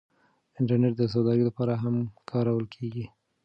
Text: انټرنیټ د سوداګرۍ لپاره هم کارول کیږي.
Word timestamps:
انټرنیټ 0.57 0.93
د 0.97 1.03
سوداګرۍ 1.13 1.43
لپاره 1.49 1.73
هم 1.83 1.95
کارول 2.29 2.65
کیږي. 2.73 3.05